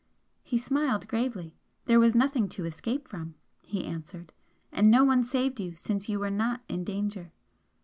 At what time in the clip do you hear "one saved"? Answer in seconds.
5.03-5.59